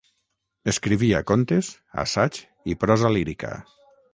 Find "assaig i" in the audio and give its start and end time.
2.05-2.77